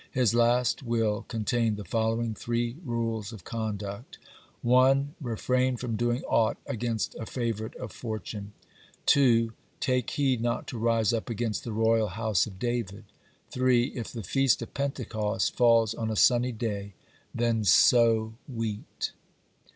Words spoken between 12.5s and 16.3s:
David. 3. If the Feast of Pentecost falls on a